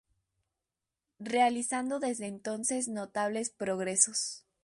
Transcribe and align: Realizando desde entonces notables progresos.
Realizando 1.19 1.99
desde 1.99 2.25
entonces 2.25 2.87
notables 2.87 3.51
progresos. 3.51 4.47